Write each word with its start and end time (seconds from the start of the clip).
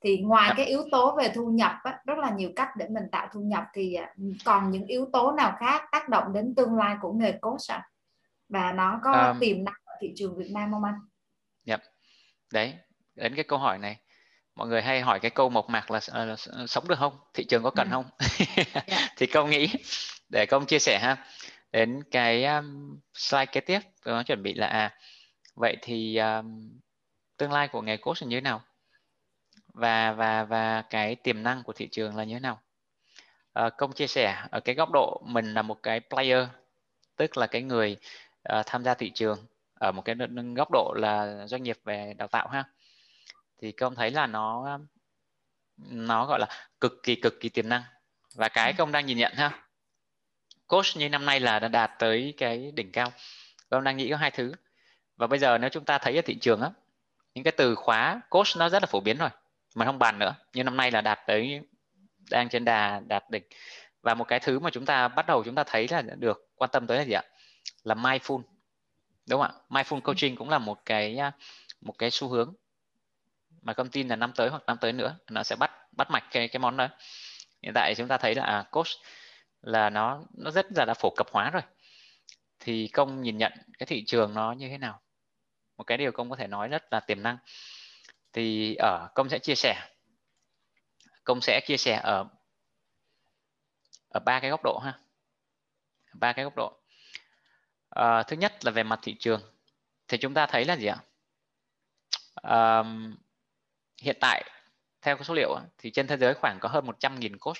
thì 0.00 0.18
ngoài 0.18 0.52
cái 0.56 0.66
yếu 0.66 0.84
tố 0.90 1.16
về 1.16 1.32
thu 1.34 1.46
nhập 1.46 1.72
á, 1.84 2.00
rất 2.06 2.18
là 2.18 2.30
nhiều 2.30 2.50
cách 2.56 2.68
để 2.76 2.86
mình 2.88 3.04
tạo 3.12 3.28
thu 3.32 3.40
nhập 3.40 3.64
thì 3.74 3.94
à, 3.94 4.14
còn 4.44 4.70
những 4.70 4.86
yếu 4.86 5.08
tố 5.12 5.32
nào 5.32 5.56
khác 5.58 5.82
tác 5.92 6.08
động 6.08 6.32
đến 6.32 6.54
tương 6.54 6.76
lai 6.76 6.96
của 7.00 7.12
nghề 7.12 7.32
coach 7.32 7.68
à? 7.68 7.88
và 8.48 8.72
nó 8.72 9.00
có 9.04 9.12
um, 9.12 9.38
tiềm 9.40 9.64
năng 9.64 9.74
ở 9.84 9.94
thị 10.00 10.12
trường 10.16 10.36
Việt 10.36 10.50
Nam 10.50 10.72
không 10.72 10.84
anh? 10.84 11.00
Yep. 11.66 11.82
đấy 12.52 12.74
đến 13.14 13.34
cái 13.34 13.44
câu 13.44 13.58
hỏi 13.58 13.78
này 13.78 13.96
mọi 14.54 14.68
người 14.68 14.82
hay 14.82 15.00
hỏi 15.00 15.20
cái 15.20 15.30
câu 15.30 15.50
mộc 15.50 15.68
mạc 15.68 15.90
là 15.90 16.00
uh, 16.24 16.38
sống 16.70 16.88
được 16.88 16.98
không 16.98 17.18
thị 17.34 17.44
trường 17.44 17.62
có 17.62 17.70
cần 17.70 17.90
ừ. 17.90 17.92
không. 17.92 18.04
Dạ. 18.74 18.82
thì 19.16 19.26
công 19.26 19.50
nghĩ 19.50 19.68
để 20.28 20.46
công 20.46 20.66
chia 20.66 20.78
sẻ 20.78 20.98
ha 21.02 21.16
đến 21.72 22.02
cái 22.10 22.44
um, 22.44 22.98
slide 23.14 23.46
kế 23.46 23.60
tiếp 23.60 23.80
tôi 24.04 24.24
chuẩn 24.24 24.42
bị 24.42 24.54
là 24.54 24.66
à 24.66 24.98
vậy 25.54 25.76
thì 25.82 26.16
um, 26.16 26.78
tương 27.36 27.52
lai 27.52 27.68
của 27.68 27.82
nghề 27.82 27.96
coach 27.96 28.22
là 28.22 28.28
như 28.28 28.36
thế 28.36 28.40
nào 28.40 28.62
và 29.78 30.12
và 30.12 30.44
và 30.44 30.82
cái 30.82 31.14
tiềm 31.14 31.42
năng 31.42 31.62
của 31.62 31.72
thị 31.72 31.88
trường 31.88 32.16
là 32.16 32.24
như 32.24 32.34
thế 32.34 32.40
nào? 32.40 32.60
À, 33.52 33.70
công 33.70 33.92
chia 33.92 34.06
sẻ 34.06 34.46
ở 34.50 34.60
cái 34.60 34.74
góc 34.74 34.90
độ 34.92 35.22
mình 35.24 35.54
là 35.54 35.62
một 35.62 35.82
cái 35.82 36.00
player 36.00 36.48
tức 37.16 37.36
là 37.36 37.46
cái 37.46 37.62
người 37.62 37.96
uh, 38.52 38.66
tham 38.66 38.84
gia 38.84 38.94
thị 38.94 39.10
trường 39.14 39.46
ở 39.74 39.92
một 39.92 40.02
cái 40.04 40.16
góc 40.56 40.68
độ 40.72 40.94
là 40.96 41.46
doanh 41.46 41.62
nghiệp 41.62 41.78
về 41.84 42.14
đào 42.18 42.28
tạo 42.28 42.48
ha. 42.48 42.64
Thì 43.62 43.72
công 43.72 43.94
thấy 43.94 44.10
là 44.10 44.26
nó 44.26 44.78
nó 45.78 46.26
gọi 46.26 46.38
là 46.38 46.46
cực 46.80 46.92
kỳ 47.02 47.14
cực 47.14 47.40
kỳ 47.40 47.48
tiềm 47.48 47.68
năng. 47.68 47.82
Và 48.34 48.48
cái 48.48 48.72
công 48.72 48.92
đang 48.92 49.06
nhìn 49.06 49.18
nhận 49.18 49.32
ha 49.34 49.64
coach 50.66 50.86
như 50.96 51.08
năm 51.08 51.26
nay 51.26 51.40
là 51.40 51.58
đã 51.58 51.68
đạt 51.68 51.90
tới 51.98 52.34
cái 52.36 52.72
đỉnh 52.74 52.92
cao. 52.92 53.12
Công 53.70 53.84
đang 53.84 53.96
nghĩ 53.96 54.10
có 54.10 54.16
hai 54.16 54.30
thứ. 54.30 54.52
Và 55.16 55.26
bây 55.26 55.38
giờ 55.38 55.58
nếu 55.58 55.70
chúng 55.70 55.84
ta 55.84 55.98
thấy 55.98 56.16
ở 56.16 56.22
thị 56.22 56.38
trường 56.40 56.60
á 56.60 56.70
những 57.34 57.44
cái 57.44 57.52
từ 57.56 57.74
khóa 57.74 58.20
coach 58.30 58.46
nó 58.56 58.68
rất 58.68 58.82
là 58.82 58.86
phổ 58.86 59.00
biến 59.00 59.18
rồi 59.18 59.30
mà 59.74 59.84
không 59.84 59.98
bàn 59.98 60.18
nữa. 60.18 60.34
Như 60.52 60.64
năm 60.64 60.76
nay 60.76 60.90
là 60.90 61.00
đạt 61.00 61.18
tới 61.26 61.60
đang 62.30 62.48
trên 62.48 62.64
đà 62.64 63.00
đạt 63.06 63.30
đỉnh. 63.30 63.42
Và 64.02 64.14
một 64.14 64.24
cái 64.24 64.40
thứ 64.40 64.58
mà 64.58 64.70
chúng 64.70 64.84
ta 64.86 65.08
bắt 65.08 65.26
đầu 65.26 65.44
chúng 65.44 65.54
ta 65.54 65.64
thấy 65.64 65.88
là 65.90 66.02
được 66.02 66.48
quan 66.56 66.70
tâm 66.72 66.86
tới 66.86 66.98
là 66.98 67.04
gì 67.04 67.12
ạ? 67.12 67.22
Là 67.82 67.94
mindful. 67.94 68.42
Đúng 69.28 69.40
không 69.40 69.50
ạ? 69.50 69.52
Mindful 69.68 70.00
coaching 70.00 70.36
cũng 70.36 70.50
là 70.50 70.58
một 70.58 70.84
cái 70.84 71.16
à, 71.16 71.32
một 71.80 71.94
cái 71.98 72.10
xu 72.10 72.28
hướng 72.28 72.54
mà 73.62 73.72
công 73.72 73.90
tin 73.90 74.08
là 74.08 74.16
năm 74.16 74.32
tới 74.36 74.48
hoặc 74.48 74.62
năm 74.66 74.76
tới 74.80 74.92
nữa 74.92 75.16
nó 75.30 75.42
sẽ 75.42 75.56
bắt 75.56 75.70
bắt 75.92 76.10
mạch 76.10 76.24
cái 76.30 76.48
cái 76.48 76.60
món 76.60 76.76
đó. 76.76 76.88
Hiện 77.62 77.72
tại 77.74 77.94
chúng 77.96 78.08
ta 78.08 78.18
thấy 78.18 78.34
là 78.34 78.44
à, 78.44 78.64
coach 78.70 78.86
là 79.62 79.90
nó 79.90 80.22
nó 80.34 80.50
rất 80.50 80.66
là 80.76 80.84
đã 80.84 80.94
phổ 80.94 81.10
cập 81.16 81.26
hóa 81.32 81.50
rồi. 81.50 81.62
Thì 82.60 82.88
công 82.88 83.22
nhìn 83.22 83.38
nhận 83.38 83.52
cái 83.78 83.86
thị 83.86 84.04
trường 84.06 84.34
nó 84.34 84.52
như 84.52 84.68
thế 84.68 84.78
nào? 84.78 85.00
Một 85.76 85.84
cái 85.84 85.98
điều 85.98 86.12
công 86.12 86.30
có 86.30 86.36
thể 86.36 86.46
nói 86.46 86.68
rất 86.68 86.92
là 86.92 87.00
tiềm 87.00 87.22
năng 87.22 87.38
thì 88.38 88.74
ở 88.74 89.08
công 89.14 89.28
sẽ 89.28 89.38
chia 89.38 89.54
sẻ. 89.54 89.88
Công 91.24 91.40
sẽ 91.40 91.60
chia 91.66 91.76
sẻ 91.76 92.00
ở 92.02 92.28
ở 94.08 94.20
ba 94.20 94.40
cái 94.40 94.50
góc 94.50 94.60
độ 94.64 94.78
ha. 94.78 94.98
Ba 96.12 96.32
cái 96.32 96.44
góc 96.44 96.56
độ. 96.56 96.80
À, 97.90 98.22
thứ 98.22 98.36
nhất 98.36 98.64
là 98.64 98.70
về 98.70 98.82
mặt 98.82 98.98
thị 99.02 99.16
trường. 99.18 99.42
Thì 100.08 100.18
chúng 100.18 100.34
ta 100.34 100.46
thấy 100.46 100.64
là 100.64 100.76
gì 100.76 100.86
ạ? 100.86 100.98
À, 102.34 102.82
hiện 104.02 104.16
tại 104.20 104.50
theo 105.02 105.16
cái 105.16 105.24
số 105.24 105.34
liệu 105.34 105.58
thì 105.78 105.90
trên 105.90 106.06
thế 106.06 106.16
giới 106.16 106.34
khoảng 106.34 106.58
có 106.60 106.68
hơn 106.68 106.86
100.000 106.86 107.36
coach 107.40 107.56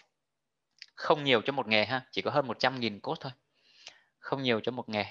không 0.95 1.25
nhiều 1.25 1.43
cho 1.45 1.53
một 1.53 1.69
nghề 1.69 1.85
ha 1.85 2.07
chỉ 2.11 2.23
có 2.23 2.31
hơn 2.31 2.47
100.000 2.47 3.01
coach 3.01 3.21
thôi. 3.21 3.33
Không 4.19 4.43
nhiều 4.43 4.61
cho 4.61 4.73
một 4.73 4.89
nghề. 4.89 5.05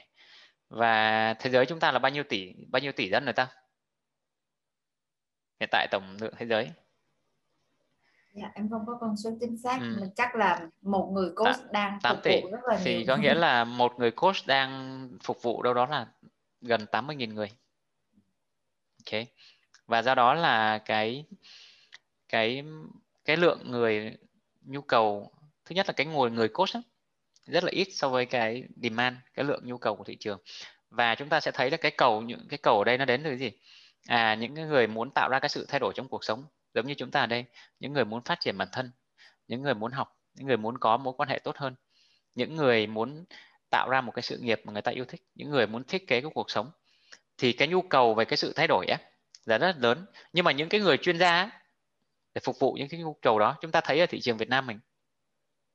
Và 0.70 1.34
thế 1.34 1.50
giới 1.50 1.66
chúng 1.66 1.80
ta 1.80 1.92
là 1.92 2.00
bao 2.00 2.12
nhiêu 2.12 2.24
tỷ 2.24 2.54
bao 2.68 2.80
nhiêu 2.80 2.92
tỷ 2.92 3.10
dân 3.10 3.24
người 3.24 3.34
ta? 3.34 3.48
Hiện 5.60 5.70
tại 5.72 5.88
tổng 5.92 6.18
lượng 6.20 6.34
thế 6.38 6.46
giới. 6.46 6.72
Dạ, 8.34 8.52
em 8.54 8.70
không 8.70 8.86
có 8.88 8.98
con 9.02 9.18
số 9.18 9.30
chính 9.40 9.58
xác 9.58 9.78
ừ. 9.82 9.98
mình 10.00 10.10
chắc 10.16 10.36
là 10.36 10.68
một 10.82 11.10
người 11.14 11.30
coach 11.36 11.56
à, 11.56 11.70
đang 11.72 12.00
8 12.04 12.18
tỷ. 12.24 12.42
rất 12.52 12.60
là 12.68 12.80
thì 12.84 12.98
nhiều. 12.98 13.06
có 13.08 13.18
nghĩa 13.18 13.34
là 13.46 13.64
một 13.64 13.94
người 14.00 14.12
coach 14.12 14.36
đang 14.48 15.10
phục 15.24 15.42
vụ 15.42 15.64
đâu 15.64 15.74
đó 15.74 15.86
là 15.86 16.08
gần 16.62 16.86
80.000 16.92 17.34
người. 17.34 17.52
Ok. 19.06 19.24
Và 19.88 20.02
do 20.02 20.16
đó 20.16 20.34
là 20.34 20.78
cái 20.78 21.26
cái 22.30 22.64
cái 23.26 23.38
lượng 23.38 23.72
người 23.72 24.18
nhu 24.62 24.82
cầu 24.82 25.32
thứ 25.66 25.76
nhất 25.76 25.88
là 25.88 25.94
cái 25.94 26.06
ngồi 26.06 26.32
người 26.32 26.48
coach 26.48 26.70
đó, 26.74 26.82
rất 27.46 27.64
là 27.64 27.72
ít 27.72 27.88
so 27.92 28.10
với 28.10 28.26
cái 28.26 28.64
demand 28.84 29.16
cái 29.34 29.46
lượng 29.46 29.62
nhu 29.66 29.78
cầu 29.78 29.96
của 29.96 30.04
thị 30.04 30.16
trường. 30.16 30.40
Và 30.90 31.16
chúng 31.16 31.30
ta 31.30 31.40
sẽ 31.40 31.52
thấy 31.52 31.72
là 31.72 31.78
cái 31.78 31.92
cầu 31.92 32.22
những 32.22 32.48
cái 32.50 32.58
cầu 32.64 32.78
ở 32.78 32.84
đây 32.84 32.98
nó 32.98 33.06
đến 33.06 33.22
từ 33.24 33.30
cái 33.30 33.38
gì 33.38 33.52
à 34.06 34.36
những 34.36 34.54
người 34.54 34.88
muốn 34.88 35.12
tạo 35.12 35.30
ra 35.30 35.40
cái 35.40 35.50
sự 35.50 35.66
thay 35.70 35.80
đổi 35.80 35.94
trong 35.96 36.08
cuộc 36.08 36.24
sống 36.24 36.46
giống 36.74 36.88
như 36.88 36.94
chúng 36.98 37.12
ta 37.12 37.20
ở 37.20 37.26
đây 37.26 37.46
những 37.80 37.94
người 37.94 38.06
muốn 38.06 38.24
phát 38.24 38.40
triển 38.40 38.58
bản 38.58 38.68
thân 38.72 38.92
những 39.48 39.62
người 39.62 39.74
muốn 39.74 39.92
học 39.92 40.20
những 40.34 40.48
người 40.48 40.58
muốn 40.58 40.78
có 40.78 40.98
mối 40.98 41.14
quan 41.18 41.30
hệ 41.30 41.40
tốt 41.40 41.58
hơn 41.58 41.76
những 42.36 42.56
người 42.56 42.88
muốn 42.88 43.26
tạo 43.70 43.90
ra 43.90 44.02
một 44.02 44.12
cái 44.16 44.24
sự 44.24 44.38
nghiệp 44.38 44.62
mà 44.64 44.74
người 44.74 44.82
ta 44.82 44.92
yêu 44.92 45.06
thích 45.06 45.22
những 45.36 45.50
người 45.50 45.68
muốn 45.68 45.84
thiết 45.84 46.08
kế 46.08 46.22
cái 46.22 46.32
cuộc 46.34 46.52
sống 46.52 46.72
thì 47.38 47.54
cái 47.54 47.68
nhu 47.68 47.82
cầu 47.82 48.14
về 48.14 48.26
cái 48.26 48.38
sự 48.38 48.54
thay 48.56 48.68
đổi 48.68 48.88
ấy, 48.88 48.98
là 49.46 49.58
rất 49.58 49.76
lớn. 49.78 50.06
Nhưng 50.34 50.46
mà 50.46 50.52
những 50.52 50.70
cái 50.70 50.82
người 50.82 50.98
chuyên 50.98 51.20
gia 51.20 51.42
ấy, 51.42 51.50
để 52.34 52.42
phục 52.44 52.60
vụ 52.60 52.74
những 52.74 52.90
cái 52.90 53.00
nhu 53.00 53.14
cầu 53.14 53.40
đó 53.40 53.58
chúng 53.62 53.72
ta 53.72 53.82
thấy 53.82 54.00
ở 54.00 54.06
thị 54.06 54.22
trường 54.22 54.38
Việt 54.38 54.50
Nam 54.50 54.68
mình 54.68 54.80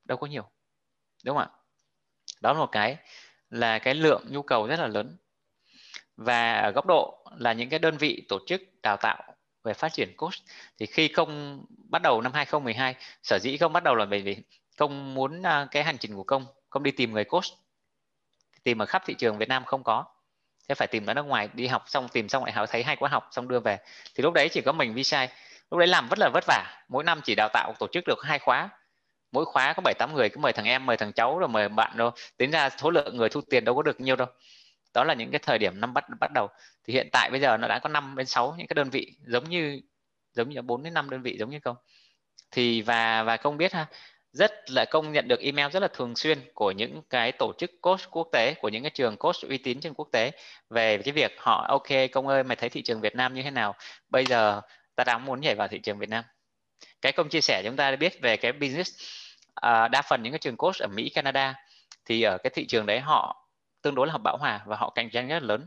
đâu 0.04 0.19
có 0.19 0.27
nhiều 0.27 0.50
đúng 1.25 1.37
không 1.37 1.49
ạ? 1.53 1.56
Đó 2.41 2.53
là 2.53 2.59
một 2.59 2.69
cái 2.72 2.97
là 3.50 3.78
cái 3.78 3.94
lượng 3.94 4.27
nhu 4.31 4.43
cầu 4.43 4.66
rất 4.66 4.78
là 4.78 4.87
lớn 4.87 5.16
và 6.25 6.53
ở 6.53 6.71
góc 6.71 6.87
độ 6.87 7.25
là 7.37 7.53
những 7.53 7.69
cái 7.69 7.78
đơn 7.78 7.97
vị 7.97 8.22
tổ 8.28 8.38
chức 8.47 8.62
đào 8.83 8.97
tạo 8.97 9.22
về 9.65 9.75
phát 9.75 9.93
triển 9.93 10.16
coach, 10.16 10.34
thì 10.78 10.87
khi 10.87 11.09
công 11.09 11.62
bắt 11.88 12.03
đầu 12.03 12.21
năm 12.21 12.33
2012 12.33 12.94
sở 13.22 13.38
dĩ 13.38 13.56
không 13.56 13.72
bắt 13.72 13.83
đầu 13.83 13.94
là 13.94 14.05
bởi 14.05 14.22
vì 14.22 14.37
công 14.77 15.15
muốn 15.15 15.43
à, 15.43 15.66
cái 15.71 15.84
hành 15.84 15.99
trình 15.99 16.15
của 16.15 16.25
công 16.25 16.47
công 16.71 16.83
đi 16.83 16.91
tìm 16.91 17.12
người 17.12 17.25
coach, 17.25 17.44
tìm 18.65 18.83
ở 18.83 18.87
khắp 18.87 19.03
thị 19.06 19.15
trường 19.15 19.38
Việt 19.38 19.49
Nam 19.49 19.65
không 19.65 19.84
có. 19.84 20.05
Thế 20.69 20.75
phải 20.75 20.88
tìm 20.88 21.06
ở 21.06 21.15
nước 21.15 21.22
ngoài, 21.22 21.49
đi 21.55 21.66
học 21.66 21.84
xong, 21.87 22.09
tìm 22.09 22.28
xong 22.28 22.44
lại 22.44 22.53
học, 22.53 22.69
thấy 22.72 22.83
hay 22.83 22.97
quá 22.97 23.09
học 23.09 23.28
xong 23.31 23.49
đưa 23.49 23.60
về. 23.60 23.78
Thì 24.15 24.22
lúc 24.22 24.33
đấy 24.33 24.49
chỉ 24.49 24.60
có 24.60 24.72
mình 24.72 24.94
vi 24.94 25.04
sai. 25.04 25.28
Lúc 25.71 25.78
đấy 25.78 25.89
làm 25.89 26.09
rất 26.09 26.19
là 26.19 26.28
vất 26.28 26.44
vả. 26.47 26.84
Mỗi 26.89 27.04
năm 27.04 27.21
chỉ 27.25 27.34
đào 27.34 27.49
tạo, 27.53 27.75
tổ 27.78 27.87
chức 27.93 28.04
được 28.06 28.19
hai 28.22 28.39
khóa. 28.39 28.69
Mỗi 29.33 29.44
khóa 29.44 29.72
có 29.72 29.83
bảy 29.84 29.94
tám 29.99 30.15
người, 30.15 30.28
cứ 30.28 30.39
mời 30.39 30.53
thằng 30.53 30.65
em, 30.65 30.87
mời 30.87 30.97
thằng 30.97 31.12
cháu, 31.12 31.39
rồi 31.39 31.49
mời 31.49 31.69
bạn 31.69 31.97
đâu. 31.97 32.10
Tính 32.37 32.50
ra 32.50 32.71
số 32.71 32.91
lượng 32.91 33.16
người 33.16 33.28
thu 33.28 33.41
tiền 33.50 33.65
đâu 33.65 33.75
có 33.75 33.83
được 33.83 34.00
nhiều 34.00 34.16
đâu 34.16 34.28
đó 34.94 35.04
là 35.04 35.14
những 35.14 35.30
cái 35.30 35.38
thời 35.38 35.58
điểm 35.58 35.80
năm 35.80 35.94
bắt 35.94 36.04
bắt 36.20 36.30
đầu. 36.34 36.48
Thì 36.84 36.92
hiện 36.92 37.08
tại 37.12 37.30
bây 37.30 37.41
giờ 37.41 37.56
nó 37.56 37.69
đã 37.69 37.78
có 37.78 37.88
5 37.88 38.14
đến 38.16 38.26
6 38.26 38.54
những 38.58 38.66
cái 38.66 38.75
đơn 38.75 38.91
vị 38.91 39.16
giống 39.26 39.50
như 39.50 39.80
giống 40.32 40.48
như 40.48 40.62
4 40.62 40.82
đến 40.82 40.94
5 40.94 41.10
đơn 41.10 41.22
vị 41.22 41.36
giống 41.38 41.50
như 41.50 41.60
công 41.60 41.76
thì 42.50 42.82
và 42.82 43.22
và 43.22 43.36
công 43.36 43.56
biết 43.56 43.72
ha 43.72 43.86
rất 44.32 44.70
là 44.70 44.84
công 44.91 45.12
nhận 45.12 45.28
được 45.28 45.41
email 45.41 45.70
rất 45.70 45.80
là 45.80 45.88
thường 45.88 46.16
xuyên 46.16 46.38
của 46.54 46.70
những 46.70 47.03
cái 47.10 47.32
tổ 47.32 47.53
chức 47.58 47.70
coach 47.80 48.00
quốc 48.10 48.28
tế 48.32 48.54
của 48.54 48.69
những 48.69 48.82
cái 48.82 48.91
trường 48.91 49.16
coach 49.16 49.36
uy 49.48 49.58
tín 49.58 49.80
trên 49.80 49.94
quốc 49.94 50.08
tế 50.12 50.30
về 50.70 50.98
cái 50.98 51.12
việc 51.12 51.32
họ 51.38 51.66
ok 51.69 51.88
công 52.12 52.28
ơi 52.28 52.44
mày 52.44 52.56
thấy 52.56 52.69
thị 52.69 52.82
trường 52.82 53.00
Việt 53.00 53.14
Nam 53.14 53.34
như 53.34 53.42
thế 53.42 53.50
nào? 53.50 53.74
Bây 54.09 54.26
giờ 54.26 54.60
ta 54.97 55.04
đang 55.04 55.24
muốn 55.24 55.41
nhảy 55.41 55.54
vào 55.54 55.69
thị 55.69 55.78
trường 55.78 55.98
Việt 55.98 56.09
Nam. 56.09 56.24
Cái 57.03 57.12
công 57.12 57.28
chia 57.28 57.41
sẻ 57.41 57.62
chúng 57.64 57.76
ta 57.76 57.97
biết 57.97 58.20
về 58.22 58.36
cái 58.36 58.53
business 58.53 58.91
uh, 59.50 59.91
đa 59.91 60.03
phần 60.09 60.22
những 60.22 60.32
cái 60.32 60.38
trường 60.38 60.56
coach 60.56 60.76
ở 60.78 60.88
Mỹ 60.88 61.09
Canada 61.09 61.54
thì 62.04 62.22
ở 62.22 62.38
cái 62.38 62.50
thị 62.54 62.66
trường 62.66 62.86
đấy 62.86 63.00
họ 63.00 63.41
tương 63.82 63.94
đối 63.94 64.06
là 64.06 64.19
bão 64.19 64.37
hòa 64.37 64.60
và 64.66 64.76
họ 64.76 64.91
cạnh 64.91 65.10
tranh 65.10 65.28
rất 65.28 65.43
lớn. 65.43 65.66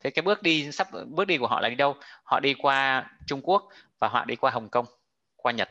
Thế 0.00 0.10
cái 0.10 0.22
bước 0.22 0.42
đi 0.42 0.72
sắp 0.72 0.88
bước 1.06 1.24
đi 1.24 1.38
của 1.38 1.46
họ 1.46 1.60
là 1.60 1.68
đi 1.68 1.74
đâu? 1.74 1.96
Họ 2.24 2.40
đi 2.40 2.54
qua 2.54 3.06
Trung 3.26 3.40
Quốc 3.42 3.68
và 3.98 4.08
họ 4.08 4.24
đi 4.24 4.36
qua 4.36 4.50
Hồng 4.50 4.68
Kông 4.68 4.86
qua 5.36 5.52
Nhật. 5.52 5.70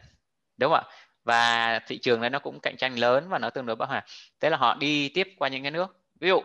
Đúng 0.57 0.72
không 0.72 0.84
ạ? 0.85 0.91
Và 1.23 1.79
thị 1.88 2.00
trường 2.01 2.22
này 2.22 2.29
nó 2.29 2.39
cũng 2.39 2.59
cạnh 2.59 2.75
tranh 2.78 3.00
lớn 3.00 3.29
và 3.29 3.39
nó 3.39 3.50
tương 3.50 3.66
đối 3.66 3.75
bão 3.75 3.88
hòa. 3.88 4.06
Thế 4.39 4.50
là 4.50 4.57
họ 4.57 4.75
đi 4.75 5.09
tiếp 5.09 5.28
qua 5.38 5.50
những 5.50 5.62
cái 5.62 5.72
nước. 5.72 5.97
Ví 6.19 6.28
dụ 6.28 6.41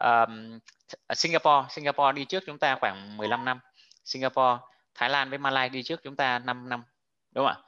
um, 0.00 0.58
Singapore. 1.14 1.66
Singapore 1.70 2.12
đi 2.12 2.24
trước 2.24 2.42
chúng 2.46 2.58
ta 2.58 2.76
khoảng 2.80 3.16
15 3.16 3.44
năm. 3.44 3.58
Singapore 4.04 4.58
Thái 4.94 5.10
Lan 5.10 5.30
với 5.30 5.38
Malaysia 5.38 5.72
đi 5.72 5.82
trước 5.82 6.00
chúng 6.02 6.16
ta 6.16 6.38
5 6.38 6.68
năm. 6.68 6.84
Đúng 7.32 7.46
không 7.46 7.56
ạ? 7.56 7.62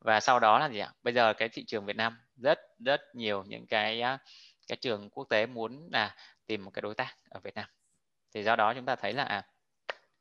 Và 0.00 0.20
sau 0.20 0.40
đó 0.40 0.58
là 0.58 0.68
gì 0.68 0.78
ạ? 0.78 0.92
Bây 1.02 1.14
giờ 1.14 1.32
cái 1.32 1.48
thị 1.48 1.64
trường 1.66 1.86
Việt 1.86 1.96
Nam 1.96 2.18
rất 2.36 2.60
rất 2.78 3.00
nhiều 3.14 3.44
những 3.46 3.66
cái 3.66 4.02
các 4.68 4.80
trường 4.80 5.10
quốc 5.10 5.24
tế 5.28 5.46
muốn 5.46 5.88
là 5.92 6.16
tìm 6.46 6.64
một 6.64 6.70
cái 6.70 6.82
đối 6.82 6.94
tác 6.94 7.14
ở 7.30 7.40
Việt 7.40 7.54
Nam. 7.54 7.68
Thì 8.34 8.42
do 8.42 8.56
đó 8.56 8.74
chúng 8.74 8.84
ta 8.84 8.96
thấy 8.96 9.12
là 9.12 9.24
à, 9.24 9.42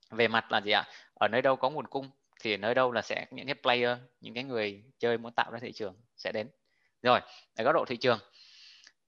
về 0.09 0.27
mặt 0.27 0.51
là 0.51 0.61
gì 0.61 0.71
ạ? 0.71 0.83
Ở 1.13 1.27
nơi 1.27 1.41
đâu 1.41 1.55
có 1.55 1.69
nguồn 1.69 1.88
cung 1.88 2.09
thì 2.39 2.53
ở 2.53 2.57
nơi 2.57 2.75
đâu 2.75 2.91
là 2.91 3.01
sẽ 3.01 3.25
những 3.31 3.45
cái 3.45 3.55
player 3.55 3.97
những 4.21 4.33
cái 4.33 4.44
người 4.44 4.83
chơi 4.99 5.17
muốn 5.17 5.33
tạo 5.33 5.51
ra 5.51 5.59
thị 5.59 5.71
trường 5.71 5.95
sẽ 6.17 6.31
đến. 6.31 6.49
Rồi 7.01 7.19
ở 7.55 7.63
góc 7.63 7.75
độ 7.75 7.85
thị 7.85 7.97
trường. 7.97 8.19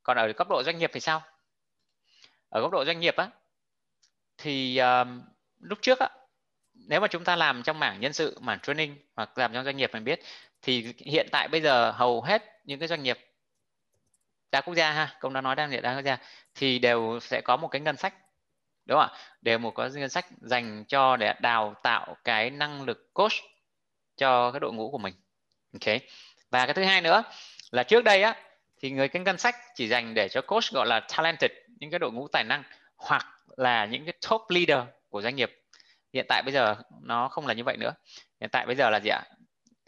Còn 0.03 0.18
ở 0.18 0.27
góc 0.27 0.50
độ 0.50 0.63
doanh 0.63 0.77
nghiệp 0.77 0.91
thì 0.94 1.00
sao? 1.00 1.21
Ở 2.50 2.62
góc 2.62 2.71
độ 2.71 2.86
doanh 2.86 3.00
nghiệp 3.00 3.15
á 3.15 3.30
thì 4.38 4.77
um, 4.77 5.21
lúc 5.59 5.80
trước 5.81 6.00
á 6.00 6.09
nếu 6.74 7.00
mà 7.00 7.07
chúng 7.07 7.24
ta 7.24 7.36
làm 7.36 7.63
trong 7.63 7.80
mảng 7.80 8.00
nhân 8.00 8.13
sự 8.13 8.38
mảng 8.41 8.59
training 8.59 8.97
hoặc 9.15 9.38
làm 9.38 9.53
trong 9.53 9.65
doanh 9.65 9.77
nghiệp 9.77 9.89
mình 9.94 10.03
biết 10.03 10.19
thì 10.62 10.94
hiện 10.97 11.27
tại 11.31 11.47
bây 11.47 11.62
giờ 11.62 11.91
hầu 11.91 12.21
hết 12.21 12.44
những 12.63 12.80
cái 12.80 12.88
doanh 12.88 13.03
nghiệp 13.03 13.18
đa 14.51 14.62
quốc 14.62 14.74
gia 14.74 14.92
ha, 14.92 15.16
công 15.19 15.34
đã 15.34 15.42
nói 15.42 15.56
đang 15.56 15.81
đa 15.81 15.96
quốc 15.96 16.01
gia, 16.06 16.18
thì 16.56 16.80
đều 16.80 17.19
sẽ 17.22 17.42
có 17.42 17.57
một 17.57 17.68
cái 17.68 17.81
ngân 17.81 17.98
sách, 17.98 18.13
đúng 18.86 19.00
không 19.00 19.10
ạ? 19.10 19.18
Đều 19.42 19.57
một 19.57 19.72
có 19.72 19.90
ngân 19.94 20.10
sách 20.10 20.25
dành 20.42 20.86
cho 20.88 21.18
để 21.18 21.34
đào 21.42 21.75
tạo 21.84 22.16
cái 22.24 22.50
năng 22.50 22.81
lực 22.81 23.13
coach 23.13 23.34
cho 24.18 24.51
cái 24.51 24.60
đội 24.60 24.74
ngũ 24.74 24.92
của 24.92 24.98
mình. 24.98 25.13
Ok. 25.74 25.96
Và 26.50 26.66
cái 26.66 26.74
thứ 26.74 26.84
hai 26.84 27.01
nữa 27.01 27.24
là 27.72 27.84
trước 27.84 28.04
đây 28.04 28.24
á, 28.24 28.36
thì 28.81 28.92
người 28.92 29.07
cái 29.07 29.22
ngân 29.22 29.38
sách 29.38 29.56
chỉ 29.75 29.88
dành 29.88 30.13
để 30.13 30.30
cho 30.30 30.42
coach 30.42 30.63
gọi 30.74 30.88
là 30.88 31.00
talented, 31.00 31.51
những 31.68 31.92
cái 31.92 32.00
đội 32.00 32.12
ngũ 32.12 32.28
tài 32.28 32.44
năng, 32.44 32.63
hoặc 32.96 33.28
là 33.57 33.86
những 33.86 34.06
cái 34.06 34.13
top 34.30 34.42
leader 34.50 34.88
của 35.10 35.22
doanh 35.22 35.36
nghiệp. 35.36 35.51
Hiện 36.13 36.25
tại 36.30 36.42
bây 36.44 36.54
giờ 36.54 36.75
nó 37.01 37.28
không 37.28 37.48
là 37.48 37.54
như 37.54 37.63
vậy 37.63 37.78
nữa. 37.78 37.94
Hiện 38.42 38.50
tại 38.50 38.66
bây 38.66 38.75
giờ 38.75 38.90
là 38.90 39.00
gì 39.00 39.10
ạ? 39.10 39.22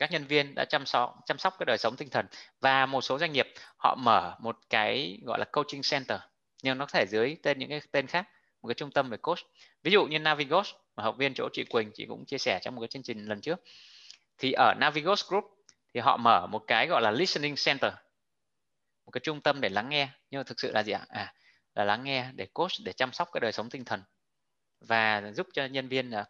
Các 0.02 0.12
nhân 0.12 0.26
viên 0.26 0.56
đã 0.56 0.66
chăm 0.66 0.86
sóc 0.86 1.16
chăm 1.26 1.38
sóc 1.38 1.56
cái 1.60 1.66
đời 1.66 1.78
sống 1.78 1.96
tinh 1.96 2.10
thần. 2.10 2.26
Và 2.62 2.86
một 2.86 3.02
số 3.02 3.20
doanh 3.20 3.32
nghiệp, 3.34 3.48
họ 3.78 3.96
mở 3.96 4.36
một 4.40 4.58
cái, 4.70 5.20
gọi 5.26 5.40
là, 5.40 5.46
coaching 5.46 5.82
center, 5.92 6.20
nhưng 6.64 6.78
nó 6.78 6.86
có 6.86 6.92
thể 6.94 7.06
dưới 7.10 7.36
tên 7.44 7.60
những 7.60 7.70
cái 7.70 7.82
tên 7.92 8.08
khác, 8.08 8.28
một 8.62 8.68
cái 8.68 8.76
trung 8.76 8.92
tâm 8.92 9.10
về 9.10 9.18
coach. 9.18 9.40
Ví 9.84 9.92
dụ 9.92 10.06
như 10.06 10.20
Navigos, 10.20 10.70
mà 10.96 11.04
học 11.04 11.16
viên 11.18 11.34
chỗ 11.34 11.50
chị 11.54 11.64
Quỳnh, 11.64 11.92
chị 11.94 12.06
cũng 12.06 12.26
chia 12.26 12.38
sẻ 12.38 12.60
trong 12.62 12.76
một 12.76 12.82
cái 12.82 12.88
chương 12.88 13.04
trình 13.04 13.26
lần 13.26 13.42
trước. 13.42 13.64
Thì 14.38 14.52
ở 14.52 14.74
Navigos 14.80 15.30
Group 15.30 15.44
thì 15.94 16.00
họ 16.00 16.18
mở 16.18 16.48
một 16.48 16.64
cái 16.68 16.88
gọi 16.88 17.02
là 17.02 17.12
listening 17.12 17.56
center, 17.66 17.94
một 19.06 19.12
cái 19.12 19.22
trung 19.24 19.42
tâm 19.42 19.62
để 19.62 19.70
lắng 19.70 19.90
nghe. 19.90 20.10
Nhưng 20.30 20.40
mà 20.40 20.44
thực 20.44 20.60
sự 20.60 20.72
là 20.72 20.84
gì 20.84 20.92
ạ? 20.92 21.06
À 21.10 21.34
là 21.76 21.84
lắng 21.84 22.04
nghe 22.04 22.32
để 22.36 22.46
coach, 22.46 22.72
để 22.86 22.94
chăm 22.94 23.14
sóc 23.14 23.30
cái 23.34 23.42
đời 23.42 23.52
sống 23.52 23.70
tinh 23.70 23.86
thần 23.86 24.04
và 24.80 25.32
giúp 25.34 25.48
cho 25.54 25.66
nhân 25.66 25.88
viên 25.88 26.12
à, 26.12 26.26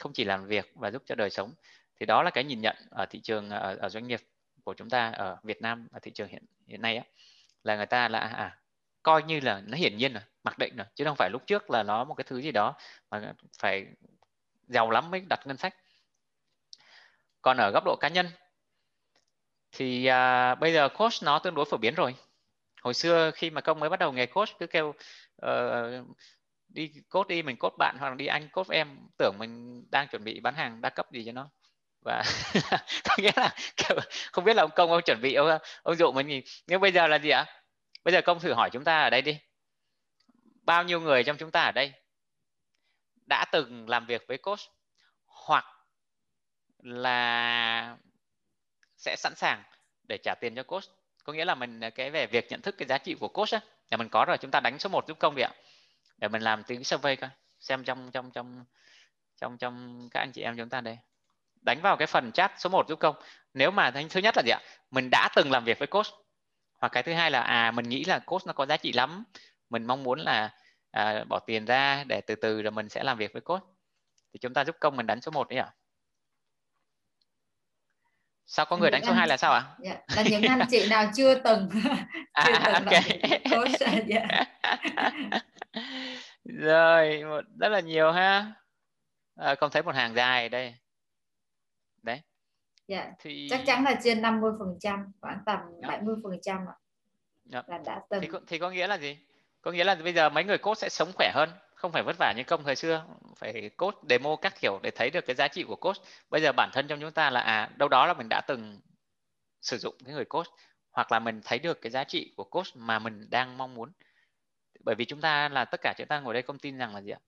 không 0.00 0.12
chỉ 0.12 0.24
làm 0.24 0.46
việc 0.46 0.72
và 0.74 0.90
giúp 0.90 1.02
cho 1.06 1.14
đời 1.14 1.30
sống 1.30 1.54
thì 2.00 2.06
đó 2.06 2.22
là 2.22 2.30
cái 2.30 2.44
nhìn 2.44 2.60
nhận 2.60 2.76
ở 2.90 3.06
thị 3.06 3.20
trường 3.20 3.50
ở, 3.50 3.76
ở 3.80 3.88
doanh 3.88 4.06
nghiệp 4.06 4.20
của 4.64 4.74
chúng 4.74 4.90
ta 4.90 5.10
ở 5.10 5.36
Việt 5.42 5.62
Nam 5.62 5.88
ở 5.92 5.98
thị 6.02 6.10
trường 6.10 6.28
hiện 6.28 6.42
hiện 6.66 6.82
nay 6.82 6.96
á. 6.96 7.04
Là 7.62 7.76
người 7.76 7.86
ta 7.86 8.08
là 8.08 8.18
à 8.18 8.58
coi 9.02 9.22
như 9.22 9.40
là 9.40 9.62
nó 9.66 9.76
hiển 9.76 9.96
nhiên 9.96 10.12
rồi 10.12 10.22
mặc 10.44 10.58
định 10.58 10.76
rồi 10.76 10.86
chứ 10.94 11.04
không 11.04 11.16
phải 11.16 11.30
lúc 11.30 11.42
trước 11.46 11.70
là 11.70 11.82
nó 11.82 12.04
một 12.04 12.14
cái 12.14 12.24
thứ 12.28 12.40
gì 12.40 12.52
đó 12.52 12.74
mà 13.10 13.32
phải 13.58 13.86
giàu 14.68 14.90
lắm 14.90 15.10
mới 15.10 15.20
đặt 15.30 15.40
ngân 15.46 15.56
sách. 15.56 15.74
Còn 17.42 17.56
ở 17.56 17.70
góc 17.70 17.84
độ 17.84 17.96
cá 18.00 18.08
nhân 18.08 18.26
thì 19.72 20.06
à, 20.06 20.54
bây 20.54 20.72
giờ 20.72 20.88
coach 20.88 21.12
nó 21.22 21.38
tương 21.38 21.54
đối 21.54 21.64
phổ 21.64 21.76
biến 21.76 21.94
rồi. 21.94 22.14
Hồi 22.82 22.94
xưa 22.94 23.30
khi 23.34 23.50
mà 23.50 23.60
công 23.60 23.80
mới 23.80 23.88
bắt 23.88 23.98
đầu 23.98 24.12
nghề 24.12 24.26
coach 24.26 24.48
cứ 24.58 24.66
kêu 24.66 24.94
uh, 25.46 26.06
đi 26.68 26.92
cốt 27.08 27.28
đi 27.28 27.42
mình 27.42 27.56
cốt 27.56 27.74
bạn 27.78 27.96
hoặc 27.98 28.08
là 28.08 28.14
đi 28.14 28.26
anh 28.26 28.48
cốt 28.52 28.68
em 28.70 28.98
tưởng 29.18 29.34
mình 29.38 29.84
đang 29.90 30.08
chuẩn 30.08 30.24
bị 30.24 30.40
bán 30.40 30.54
hàng 30.54 30.80
đa 30.80 30.90
cấp 30.90 31.12
gì 31.12 31.22
cho 31.26 31.32
nó 31.32 31.50
và 32.06 32.22
có 33.04 33.16
nghĩa 33.18 33.32
là 33.36 33.54
không 34.32 34.44
biết 34.44 34.56
là 34.56 34.62
ông 34.62 34.70
công 34.76 34.90
ông 34.90 35.02
chuẩn 35.02 35.20
bị, 35.20 35.34
ông 35.34 35.58
ông 35.82 35.96
dụ 35.96 36.12
mình 36.12 36.28
gì 36.28 36.42
nhưng 36.66 36.80
bây 36.80 36.92
giờ 36.92 37.06
là 37.06 37.18
gì 37.18 37.30
ạ? 37.30 37.44
Bây 38.04 38.12
giờ 38.12 38.20
công 38.22 38.40
thử 38.40 38.52
hỏi 38.52 38.70
chúng 38.72 38.84
ta 38.84 39.02
ở 39.02 39.10
đây 39.10 39.22
đi. 39.22 39.38
Bao 40.62 40.84
nhiêu 40.84 41.00
người 41.00 41.24
trong 41.24 41.36
chúng 41.36 41.50
ta 41.50 41.62
ở 41.62 41.72
đây 41.72 41.92
đã 43.26 43.44
từng 43.52 43.88
làm 43.88 44.06
việc 44.06 44.24
với 44.28 44.38
coach 44.38 44.60
hoặc 45.26 45.64
là 46.78 47.96
sẽ 48.96 49.16
sẵn 49.16 49.34
sàng 49.36 49.62
để 50.08 50.18
trả 50.22 50.34
tiền 50.40 50.54
cho 50.54 50.62
coach? 50.62 50.84
Có 51.24 51.32
nghĩa 51.32 51.44
là 51.44 51.54
mình, 51.54 51.80
cái 51.94 52.10
về 52.10 52.26
việc 52.26 52.46
nhận 52.50 52.62
thức 52.62 52.74
cái 52.78 52.88
giá 52.88 52.98
trị 52.98 53.14
của 53.20 53.28
coach 53.28 53.50
á, 53.50 53.60
là 53.90 53.96
mình 53.96 54.08
có 54.08 54.24
rồi, 54.24 54.38
chúng 54.38 54.50
ta 54.50 54.60
đánh 54.60 54.78
số 54.78 54.88
1 54.88 55.08
giúp 55.08 55.18
công 55.18 55.34
đi 55.34 55.42
ạ. 55.42 55.50
Để 56.18 56.28
mình 56.28 56.42
làm 56.42 56.62
tiếng 56.64 56.84
survey 56.84 57.16
coi, 57.16 57.30
xem 57.60 57.84
trong 57.84 58.10
trong 58.10 58.30
trong 58.30 58.64
trong 59.40 59.58
trong 59.58 60.08
các 60.10 60.20
anh 60.20 60.32
chị 60.32 60.42
em 60.42 60.56
chúng 60.56 60.68
ta 60.68 60.80
đây 60.80 60.98
đánh 61.66 61.80
vào 61.80 61.96
cái 61.96 62.06
phần 62.06 62.32
chat 62.32 62.52
số 62.58 62.70
1 62.70 62.88
giúp 62.88 62.98
công. 62.98 63.16
Nếu 63.54 63.70
mà 63.70 63.90
thứ 64.10 64.20
nhất 64.20 64.36
là 64.36 64.42
gì 64.42 64.50
ạ? 64.50 64.60
Mình 64.90 65.08
đã 65.10 65.28
từng 65.36 65.50
làm 65.50 65.64
việc 65.64 65.78
với 65.78 65.86
coach. 65.86 66.06
Hoặc 66.80 66.88
cái 66.88 67.02
thứ 67.02 67.12
hai 67.12 67.30
là 67.30 67.40
à 67.40 67.70
mình 67.70 67.88
nghĩ 67.88 68.04
là 68.04 68.18
coach 68.18 68.46
nó 68.46 68.52
có 68.52 68.66
giá 68.66 68.76
trị 68.76 68.92
lắm. 68.92 69.24
Mình 69.70 69.86
mong 69.86 70.02
muốn 70.02 70.18
là 70.20 70.50
à, 70.90 71.24
bỏ 71.28 71.38
tiền 71.38 71.64
ra 71.64 72.04
để 72.06 72.20
từ 72.20 72.34
từ 72.34 72.62
rồi 72.62 72.70
mình 72.70 72.88
sẽ 72.88 73.02
làm 73.02 73.18
việc 73.18 73.32
với 73.32 73.42
coach. 73.42 73.62
Thì 74.32 74.38
chúng 74.38 74.54
ta 74.54 74.64
giúp 74.64 74.76
công 74.80 74.96
mình 74.96 75.06
đánh 75.06 75.20
số 75.20 75.30
1 75.30 75.48
đấy 75.48 75.58
ạ. 75.58 75.70
Sao 78.46 78.66
có 78.66 78.76
người 78.76 78.90
đánh 78.90 79.04
số 79.04 79.12
2 79.12 79.28
là 79.28 79.36
sao 79.36 79.52
ạ? 79.52 79.58
à? 79.58 79.76
dạ, 79.78 79.96
là 80.16 80.22
những 80.22 80.42
anh 80.42 80.60
chị 80.70 80.88
nào 80.88 81.10
chưa 81.16 81.34
từng 81.34 81.70
à, 82.32 82.44
chưa 82.46 82.72
từng 82.74 82.84
okay. 82.84 83.40
coach 83.50 83.70
dạ. 84.06 84.26
rồi 86.62 87.22
rất 87.58 87.68
là 87.68 87.80
nhiều 87.80 88.12
ha. 88.12 88.52
À, 89.36 89.54
không 89.54 89.70
thấy 89.70 89.82
một 89.82 89.94
hàng 89.94 90.14
dài 90.14 90.48
đây 90.48 90.74
dạ. 92.88 93.12
Thì... 93.18 93.46
chắc 93.50 93.62
chắn 93.66 93.84
là 93.84 94.00
trên 94.04 94.22
50 94.22 94.52
phần 94.58 94.76
trăm 94.80 95.12
khoảng 95.20 95.38
tầm 95.46 95.58
dạ. 95.82 95.88
70 95.88 96.16
phần 96.22 96.38
trăm 96.42 96.58
dạ. 97.44 97.62
là 97.66 97.78
đã 97.78 98.00
từng. 98.10 98.20
Thì, 98.20 98.28
thì 98.46 98.58
có 98.58 98.70
nghĩa 98.70 98.86
là 98.86 98.98
gì? 98.98 99.18
Có 99.60 99.72
nghĩa 99.72 99.84
là 99.84 99.94
bây 99.94 100.12
giờ 100.12 100.28
mấy 100.28 100.44
người 100.44 100.58
coach 100.58 100.78
sẽ 100.78 100.88
sống 100.88 101.12
khỏe 101.14 101.30
hơn 101.34 101.50
không 101.74 101.92
phải 101.92 102.02
vất 102.02 102.16
vả 102.18 102.32
như 102.36 102.42
công 102.44 102.64
thời 102.64 102.76
xưa. 102.76 103.06
Phải 103.36 103.70
coach 103.76 103.94
demo 104.08 104.36
các 104.36 104.54
kiểu 104.60 104.80
để 104.82 104.90
thấy 104.90 105.10
được 105.10 105.26
cái 105.26 105.36
giá 105.36 105.48
trị 105.48 105.64
của 105.68 105.76
coach 105.76 105.96
bây 106.30 106.40
giờ 106.40 106.52
bản 106.52 106.70
thân 106.72 106.86
trong 106.88 107.00
chúng 107.00 107.12
ta 107.12 107.30
là 107.30 107.40
à 107.40 107.70
đâu 107.76 107.88
đó 107.88 108.06
là 108.06 108.14
mình 108.14 108.28
đã 108.28 108.40
từng 108.46 108.80
sử 109.60 109.78
dụng 109.78 109.94
cái 110.04 110.14
người 110.14 110.24
coach 110.24 110.46
hoặc 110.90 111.12
là 111.12 111.18
mình 111.18 111.40
thấy 111.44 111.58
được 111.58 111.80
cái 111.80 111.90
giá 111.90 112.04
trị 112.04 112.34
của 112.36 112.44
coach 112.44 112.66
mà 112.74 112.98
mình 112.98 113.30
đang 113.30 113.58
mong 113.58 113.74
muốn. 113.74 113.92
Bởi 114.84 114.94
vì 114.94 115.04
chúng 115.04 115.20
ta 115.20 115.48
là 115.48 115.64
tất 115.64 115.80
cả 115.82 115.94
chúng 115.98 116.06
ta 116.06 116.20
ngồi 116.20 116.34
đây 116.34 116.42
công 116.42 116.58
tin 116.58 116.78
rằng 116.78 116.94
là 116.94 117.02
gì 117.02 117.10
ạ? 117.10 117.20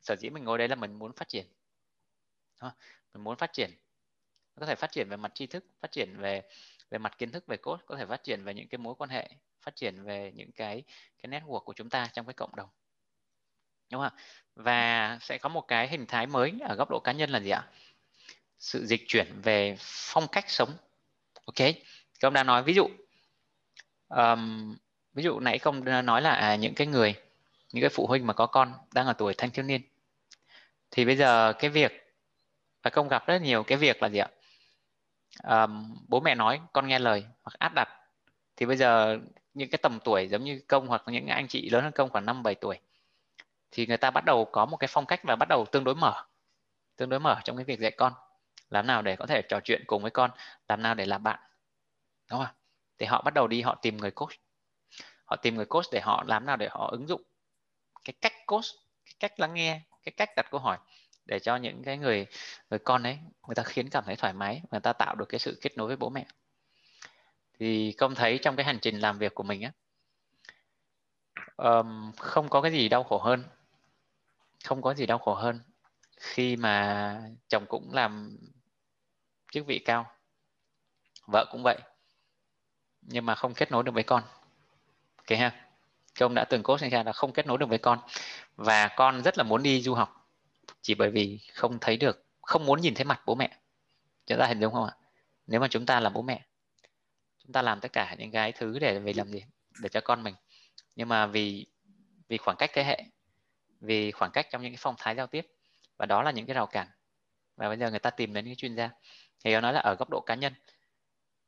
Sở 0.00 0.16
dĩ 0.16 0.30
mình 0.30 0.44
ngồi 0.44 0.58
đây 0.58 0.68
là 0.68 0.74
mình 0.74 0.92
muốn 0.92 1.12
phát 1.12 1.28
triển. 1.28 1.46
Mình 3.14 3.24
muốn 3.24 3.36
phát 3.36 3.52
triển 3.52 3.70
có 4.60 4.66
thể 4.66 4.74
phát 4.74 4.92
triển 4.92 5.08
về 5.08 5.16
mặt 5.16 5.32
tri 5.34 5.46
thức 5.46 5.64
phát 5.80 5.92
triển 5.92 6.16
về 6.16 6.42
về 6.90 6.98
mặt 6.98 7.18
kiến 7.18 7.30
thức 7.30 7.46
về 7.46 7.56
cốt, 7.56 7.80
có 7.86 7.96
thể 7.96 8.06
phát 8.06 8.24
triển 8.24 8.44
về 8.44 8.54
những 8.54 8.68
cái 8.68 8.78
mối 8.78 8.94
quan 8.94 9.10
hệ 9.10 9.28
phát 9.60 9.76
triển 9.76 10.04
về 10.04 10.32
những 10.34 10.52
cái 10.52 10.82
cái 11.22 11.40
network 11.40 11.60
của 11.60 11.72
chúng 11.72 11.90
ta 11.90 12.08
trong 12.12 12.26
cái 12.26 12.34
cộng 12.34 12.56
đồng. 12.56 12.68
Đúng 13.92 14.02
không 14.02 14.12
và 14.54 15.18
sẽ 15.20 15.38
có 15.38 15.48
một 15.48 15.60
cái 15.68 15.88
hình 15.88 16.06
thái 16.06 16.26
mới 16.26 16.52
ở 16.68 16.74
góc 16.74 16.90
độ 16.90 17.00
cá 17.00 17.12
nhân 17.12 17.30
là 17.30 17.40
gì 17.40 17.50
ạ? 17.50 17.62
Sự 18.58 18.86
dịch 18.86 19.04
chuyển 19.06 19.26
về 19.42 19.76
phong 19.78 20.28
cách 20.32 20.50
sống. 20.50 20.70
Ok 21.46 21.68
công 22.20 22.32
đang 22.32 22.46
nói 22.46 22.62
ví 22.62 22.74
dụ 22.74 22.88
um, 24.08 24.76
ví 25.12 25.22
dụ 25.22 25.40
nãy 25.40 25.58
công 25.58 26.06
nói 26.06 26.22
là 26.22 26.30
à, 26.30 26.56
những 26.56 26.74
cái 26.74 26.86
người 26.86 27.14
những 27.72 27.82
cái 27.82 27.90
phụ 27.90 28.06
huynh 28.06 28.26
mà 28.26 28.32
có 28.32 28.46
con 28.46 28.72
đang 28.94 29.06
ở 29.06 29.12
tuổi 29.12 29.34
thanh 29.34 29.50
thiếu 29.50 29.64
niên. 29.64 29.82
Thì 30.90 31.04
bây 31.04 31.16
giờ 31.16 31.52
cái 31.52 31.70
việc 31.70 32.14
và 32.82 32.90
công 32.90 33.08
gặp 33.08 33.26
rất 33.26 33.42
nhiều 33.42 33.62
cái 33.62 33.78
việc 33.78 34.02
là 34.02 34.08
gì 34.08 34.18
ạ? 34.18 34.28
Um, 35.42 35.96
bố 36.08 36.20
mẹ 36.20 36.34
nói 36.34 36.60
con 36.72 36.88
nghe 36.88 36.98
lời 36.98 37.24
hoặc 37.42 37.58
áp 37.58 37.72
đặt. 37.74 37.88
Thì 38.56 38.66
bây 38.66 38.76
giờ 38.76 39.18
những 39.54 39.70
cái 39.70 39.78
tầm 39.82 39.98
tuổi 40.04 40.28
giống 40.28 40.44
như 40.44 40.60
công 40.68 40.86
hoặc 40.86 41.02
những 41.06 41.26
anh 41.26 41.48
chị 41.48 41.70
lớn 41.70 41.84
hơn 41.84 41.92
công 41.92 42.10
khoảng 42.10 42.26
năm 42.26 42.42
bảy 42.42 42.54
tuổi 42.54 42.78
thì 43.70 43.86
người 43.86 43.96
ta 43.96 44.10
bắt 44.10 44.24
đầu 44.24 44.44
có 44.44 44.66
một 44.66 44.76
cái 44.76 44.88
phong 44.90 45.06
cách 45.06 45.20
và 45.24 45.36
bắt 45.36 45.48
đầu 45.48 45.66
tương 45.66 45.84
đối 45.84 45.94
mở 45.94 46.24
tương 46.96 47.08
đối 47.08 47.20
mở 47.20 47.40
trong 47.44 47.56
cái 47.56 47.64
việc 47.64 47.80
dạy 47.80 47.90
con. 47.90 48.12
Làm 48.70 48.86
nào 48.86 49.02
để 49.02 49.16
có 49.16 49.26
thể 49.26 49.42
trò 49.48 49.60
chuyện 49.64 49.84
cùng 49.86 50.02
với 50.02 50.10
con 50.10 50.30
làm 50.68 50.82
nào 50.82 50.94
để 50.94 51.06
làm 51.06 51.22
bạn 51.22 51.40
đúng 52.30 52.44
không 52.44 52.54
thì 52.98 53.06
họ 53.06 53.22
bắt 53.22 53.34
đầu 53.34 53.48
đi 53.48 53.62
họ 53.62 53.74
tìm 53.82 53.96
người 53.96 54.10
coach. 54.10 54.32
Họ 55.24 55.36
tìm 55.36 55.54
người 55.54 55.66
coach 55.66 55.84
để 55.92 56.00
họ 56.00 56.24
làm 56.26 56.46
nào 56.46 56.56
để 56.56 56.68
họ 56.70 56.88
ứng 56.90 57.08
dụng 57.08 57.22
cái 58.04 58.14
cách 58.20 58.32
coach 58.46 58.64
cái 59.04 59.14
cách 59.20 59.40
lắng 59.40 59.54
nghe 59.54 59.80
cái 60.02 60.12
cách 60.16 60.30
đặt 60.36 60.46
câu 60.50 60.60
hỏi 60.60 60.78
để 61.24 61.38
cho 61.38 61.56
những 61.56 61.82
cái 61.84 61.98
người 61.98 62.26
người 62.70 62.78
con 62.78 63.02
ấy 63.02 63.18
người 63.46 63.54
ta 63.54 63.62
khiến 63.62 63.90
cảm 63.90 64.04
thấy 64.06 64.16
thoải 64.16 64.32
mái 64.32 64.62
người 64.70 64.80
ta 64.80 64.92
tạo 64.92 65.14
được 65.14 65.26
cái 65.28 65.38
sự 65.38 65.58
kết 65.62 65.76
nối 65.76 65.86
với 65.86 65.96
bố 65.96 66.08
mẹ. 66.08 66.26
Thì 67.58 67.92
công 67.92 68.14
thấy 68.14 68.38
trong 68.42 68.56
cái 68.56 68.66
hành 68.66 68.78
trình 68.82 69.00
làm 69.00 69.18
việc 69.18 69.34
của 69.34 69.42
mình 69.42 69.62
á 69.62 69.72
um, 71.56 72.12
không 72.12 72.48
có 72.48 72.62
cái 72.62 72.72
gì 72.72 72.88
đau 72.88 73.04
khổ 73.04 73.18
hơn 73.18 73.44
không 74.64 74.82
có 74.82 74.94
gì 74.94 75.06
đau 75.06 75.18
khổ 75.18 75.34
hơn 75.34 75.60
khi 76.16 76.56
mà 76.56 77.20
chồng 77.48 77.66
cũng 77.68 77.94
làm 77.94 78.38
chức 79.52 79.66
vị 79.66 79.78
cao 79.78 80.10
vợ 81.26 81.44
cũng 81.50 81.62
vậy 81.62 81.78
nhưng 83.00 83.26
mà 83.26 83.34
không 83.34 83.54
kết 83.54 83.70
nối 83.70 83.82
được 83.82 83.94
với 83.94 84.02
con. 84.02 84.22
Ok 85.16 85.38
ha 85.38 85.66
công 86.18 86.34
đã 86.34 86.44
từng 86.44 86.62
cố 86.62 86.78
sinh 86.78 86.90
ra 86.90 87.02
là 87.02 87.12
không 87.12 87.32
kết 87.32 87.46
nối 87.46 87.58
được 87.58 87.68
với 87.68 87.78
con 87.78 87.98
và 88.56 88.88
con 88.88 89.22
rất 89.22 89.38
là 89.38 89.44
muốn 89.44 89.62
đi 89.62 89.82
du 89.82 89.94
học 89.94 90.23
chỉ 90.84 90.94
bởi 90.94 91.10
vì 91.10 91.38
không 91.54 91.78
thấy 91.80 91.96
được 91.96 92.24
không 92.42 92.66
muốn 92.66 92.80
nhìn 92.80 92.94
thấy 92.94 93.04
mặt 93.04 93.22
bố 93.26 93.34
mẹ. 93.34 93.58
Chúng 94.26 94.38
ta 94.38 94.46
hình 94.46 94.60
dung 94.60 94.72
không 94.72 94.86
ạ? 94.86 94.96
Nếu 95.46 95.60
mà 95.60 95.68
chúng 95.70 95.86
ta 95.86 96.00
là 96.00 96.10
bố 96.10 96.22
mẹ 96.22 96.46
chúng 97.38 97.52
ta 97.52 97.62
làm 97.62 97.80
tất 97.80 97.92
cả 97.92 98.14
những 98.18 98.30
cái 98.30 98.52
thứ 98.52 98.78
để 98.78 98.98
vì 98.98 99.12
làm 99.12 99.30
gì? 99.30 99.44
Để 99.80 99.88
cho 99.88 100.00
con 100.00 100.22
mình. 100.22 100.34
Nhưng 100.96 101.08
mà 101.08 101.26
vì 101.26 101.66
vì 102.28 102.36
khoảng 102.36 102.56
cách 102.56 102.70
thế 102.74 102.84
hệ 102.84 103.04
vì 103.80 104.10
khoảng 104.10 104.30
cách 104.30 104.46
trong 104.50 104.62
những 104.62 104.72
cái 104.72 104.78
phong 104.80 104.94
thái 104.98 105.14
giao 105.14 105.26
tiếp 105.26 105.46
và 105.96 106.06
đó 106.06 106.22
là 106.22 106.30
những 106.30 106.46
cái 106.46 106.54
rào 106.54 106.66
cản. 106.66 106.88
Và 107.56 107.68
bây 107.68 107.78
giờ 107.78 107.90
người 107.90 107.98
ta 107.98 108.10
tìm 108.10 108.34
đến 108.34 108.44
cái 108.44 108.54
chuyên 108.54 108.76
gia. 108.76 108.90
Thì 109.44 109.52
nó 109.52 109.60
nói 109.60 109.72
là 109.72 109.80
ở 109.80 109.94
góc 109.94 110.10
độ 110.10 110.20
cá 110.20 110.34
nhân 110.34 110.52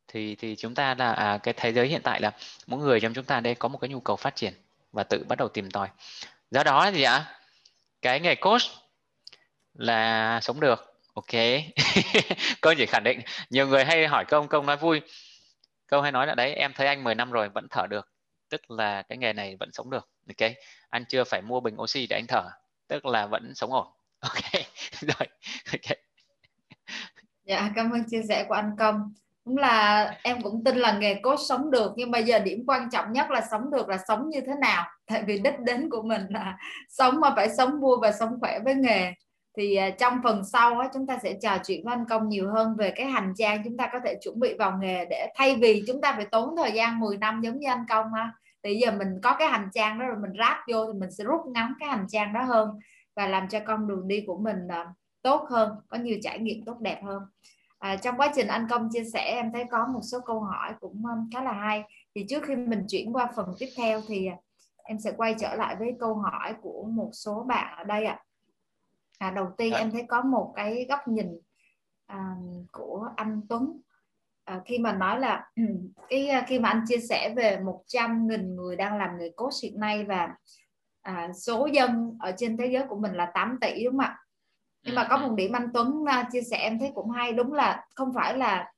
thì 0.09 0.35
thì 0.35 0.57
chúng 0.57 0.75
ta 0.75 0.95
là 0.95 1.13
à, 1.13 1.39
cái 1.39 1.55
thế 1.57 1.73
giới 1.73 1.89
hiện 1.89 2.03
tại 2.03 2.21
là 2.21 2.33
mỗi 2.67 2.81
người 2.81 3.01
trong 3.01 3.15
chúng 3.15 3.25
ta 3.25 3.41
đây 3.41 3.55
có 3.55 3.69
một 3.69 3.79
cái 3.79 3.91
nhu 3.91 4.01
cầu 4.01 4.17
phát 4.17 4.37
triển 4.37 4.55
và 4.93 5.05
tự 5.05 5.25
bắt 5.29 5.39
đầu 5.39 5.49
tìm 5.49 5.71
tòi. 5.71 5.89
Do 6.51 6.63
đó 6.63 6.85
là 6.85 6.91
gì 6.91 7.03
ạ 7.03 7.41
cái 8.03 8.21
nghề 8.21 8.35
coach 8.35 8.63
là 9.79 10.41
sống 10.43 10.61
được. 10.61 10.97
Ok. 11.15 11.33
Câu 12.61 12.75
chỉ 12.79 12.87
khẳng 12.87 13.05
định. 13.05 13.21
Nhiều 13.51 13.67
người 13.67 13.85
hay 13.85 14.07
hỏi 14.07 14.25
công 14.25 14.49
công 14.49 14.67
nói 14.67 14.77
vui. 14.77 15.01
Câu 15.87 16.03
hay 16.03 16.13
nói 16.13 16.27
là 16.27 16.35
đấy, 16.35 16.55
em 16.55 16.73
thấy 16.75 16.87
anh 16.87 17.05
10 17.05 17.15
năm 17.15 17.31
rồi 17.31 17.49
vẫn 17.49 17.67
thở 17.71 17.87
được. 17.87 18.09
Tức 18.49 18.71
là 18.71 19.03
cái 19.03 19.19
nghề 19.19 19.33
này 19.33 19.57
vẫn 19.61 19.73
sống 19.73 19.91
được. 19.91 20.09
Ok. 20.29 20.51
Anh 20.91 21.05
chưa 21.09 21.25
phải 21.25 21.43
mua 21.43 21.61
bình 21.61 21.77
oxy 21.83 22.07
để 22.07 22.17
anh 22.17 22.27
thở. 22.27 22.51
Tức 22.89 23.07
là 23.07 23.27
vẫn 23.27 23.55
sống 23.55 23.73
ổn. 23.73 23.87
Ok. 24.21 24.53
Rồi. 25.01 25.29
Ok. 25.73 25.97
Dạ 27.45 27.71
cảm 27.77 27.91
ơn 27.91 28.05
chia 28.11 28.23
sẻ 28.29 28.45
của 28.49 28.55
anh 28.55 28.71
công. 28.79 29.15
Cũng 29.45 29.57
là 29.57 30.05
em 30.23 30.43
cũng 30.43 30.65
tin 30.65 30.77
là 30.77 30.99
nghề 30.99 31.15
có 31.23 31.37
sống 31.49 31.71
được, 31.71 31.93
nhưng 31.97 32.11
bây 32.11 32.25
giờ 32.25 32.39
điểm 32.39 32.65
quan 32.67 32.91
trọng 32.93 33.13
nhất 33.13 33.31
là 33.31 33.43
sống 33.51 33.71
được 33.71 33.89
là 33.89 33.99
sống 34.09 34.29
như 34.29 34.41
thế 34.41 34.53
nào? 34.61 34.85
Tại 35.07 35.23
vì 35.27 35.39
đích 35.39 35.59
đến 35.59 35.91
của 35.91 36.03
mình 36.03 36.23
là 36.31 36.59
sống 36.89 37.21
mà 37.21 37.33
phải 37.37 37.49
sống 37.57 37.81
vui 37.81 37.97
và 38.03 38.13
sống 38.13 38.41
khỏe 38.41 38.59
với 38.65 38.75
nghề 38.75 39.13
thì 39.57 39.77
à, 39.77 39.91
trong 39.91 40.21
phần 40.25 40.45
sau 40.45 40.79
á, 40.79 40.89
chúng 40.95 41.07
ta 41.07 41.19
sẽ 41.23 41.35
trò 41.43 41.59
chuyện 41.67 41.85
với 41.85 41.95
anh 41.95 42.05
công 42.09 42.29
nhiều 42.29 42.51
hơn 42.51 42.77
về 42.77 42.91
cái 42.97 43.07
hành 43.07 43.33
trang 43.37 43.63
chúng 43.65 43.77
ta 43.77 43.89
có 43.93 43.99
thể 44.05 44.19
chuẩn 44.23 44.41
bị 44.41 44.55
vào 44.59 44.79
nghề 44.81 45.05
để 45.05 45.33
thay 45.37 45.57
vì 45.57 45.83
chúng 45.87 46.01
ta 46.01 46.13
phải 46.17 46.27
tốn 46.31 46.57
thời 46.57 46.73
gian 46.73 47.01
10 47.01 47.17
năm 47.17 47.41
giống 47.45 47.59
như 47.59 47.69
anh 47.69 47.85
công 47.89 48.13
ha. 48.13 48.33
Thì 48.63 48.75
giờ 48.75 48.91
mình 48.91 49.09
có 49.23 49.37
cái 49.39 49.49
hành 49.49 49.69
trang 49.75 49.99
đó 49.99 50.07
rồi 50.07 50.17
mình 50.23 50.33
ráp 50.39 50.59
vô 50.73 50.87
thì 50.87 50.99
mình 50.99 51.11
sẽ 51.11 51.25
rút 51.25 51.41
ngắn 51.47 51.73
cái 51.81 51.89
hành 51.89 52.07
trang 52.09 52.33
đó 52.33 52.43
hơn 52.43 52.71
và 53.17 53.27
làm 53.27 53.49
cho 53.49 53.61
con 53.67 53.89
đường 53.89 54.09
đi 54.09 54.25
của 54.27 54.39
mình 54.39 54.69
à, 54.69 54.87
tốt 55.23 55.47
hơn 55.51 55.71
có 55.89 55.99
nhiều 55.99 56.19
trải 56.23 56.39
nghiệm 56.39 56.65
tốt 56.65 56.77
đẹp 56.81 57.01
hơn. 57.05 57.23
À, 57.79 57.97
trong 57.97 58.17
quá 58.17 58.33
trình 58.35 58.47
anh 58.47 58.67
công 58.71 58.89
chia 58.93 59.05
sẻ 59.13 59.21
em 59.21 59.53
thấy 59.53 59.65
có 59.71 59.87
một 59.87 60.01
số 60.03 60.21
câu 60.21 60.41
hỏi 60.41 60.73
cũng 60.81 61.03
khá 61.35 61.43
là 61.43 61.53
hay. 61.53 61.83
Thì 62.15 62.27
trước 62.29 62.43
khi 62.47 62.57
mình 62.57 62.85
chuyển 62.89 63.17
qua 63.17 63.29
phần 63.37 63.47
tiếp 63.59 63.69
theo 63.77 64.01
thì 64.09 64.27
à, 64.27 64.37
em 64.85 64.99
sẽ 64.99 65.13
quay 65.17 65.35
trở 65.39 65.55
lại 65.55 65.77
với 65.79 65.93
câu 66.01 66.15
hỏi 66.15 66.55
của 66.63 66.85
một 66.91 67.11
số 67.13 67.45
bạn 67.49 67.77
ở 67.79 67.85
đây 67.85 68.05
ạ. 68.05 68.19
à 68.21 68.26
à, 69.19 69.31
đầu 69.31 69.47
tiên 69.59 69.73
em 69.73 69.91
thấy 69.91 70.05
có 70.09 70.23
một 70.23 70.53
cái 70.57 70.87
góc 70.89 71.09
nhìn 71.09 71.39
à, 72.07 72.35
của 72.73 73.09
anh 73.17 73.41
Tuấn. 73.49 73.81
À, 74.45 74.61
khi 74.65 74.79
mà 74.79 74.93
nói 74.93 75.21
là 75.21 75.51
cái 76.09 76.29
à, 76.29 76.45
khi 76.49 76.59
mà 76.59 76.69
anh 76.69 76.85
chia 76.89 76.99
sẻ 76.99 77.35
về 77.37 77.61
100.000 77.65 78.55
người 78.55 78.77
đang 78.77 78.99
làm 78.99 79.19
nghề 79.19 79.31
coach 79.31 79.55
hiện 79.63 79.81
nay 79.81 80.05
và 80.05 80.35
à, 81.03 81.33
số 81.33 81.67
dân 81.67 82.17
ở 82.21 82.33
trên 82.37 82.57
thế 82.57 82.67
giới 82.67 82.85
của 82.89 82.97
mình 82.97 83.13
là 83.13 83.31
8 83.35 83.59
tỷ 83.61 83.85
đúng 83.85 83.93
không 83.93 84.01
ạ? 84.01 84.19
Nhưng 84.85 84.95
mà 84.95 85.07
có 85.11 85.17
một 85.17 85.35
điểm 85.35 85.53
anh 85.53 85.69
Tuấn 85.75 85.89
uh, 85.89 86.27
chia 86.33 86.43
sẻ 86.43 86.57
em 86.57 86.79
thấy 86.79 86.93
cũng 86.95 87.11
hay 87.11 87.33
đúng 87.33 87.53
là 87.53 87.87
không 87.95 88.13
phải 88.15 88.39
là 88.39 88.73